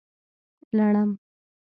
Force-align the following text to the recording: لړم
لړم 0.77 1.09